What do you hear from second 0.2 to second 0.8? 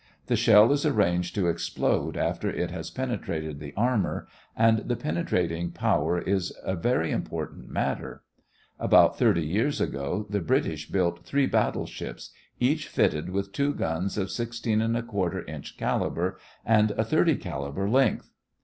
The shell